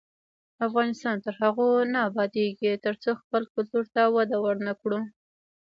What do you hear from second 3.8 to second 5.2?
ته وده ورنکړو.